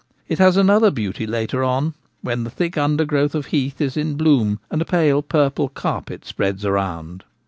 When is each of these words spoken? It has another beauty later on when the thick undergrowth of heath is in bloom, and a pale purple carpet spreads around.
It 0.27 0.39
has 0.39 0.57
another 0.57 0.89
beauty 0.89 1.27
later 1.27 1.63
on 1.63 1.93
when 2.23 2.43
the 2.43 2.49
thick 2.49 2.75
undergrowth 2.75 3.35
of 3.35 3.45
heath 3.45 3.79
is 3.79 3.95
in 3.95 4.15
bloom, 4.15 4.59
and 4.71 4.81
a 4.81 4.85
pale 4.85 5.21
purple 5.21 5.69
carpet 5.69 6.25
spreads 6.25 6.65
around. 6.65 7.23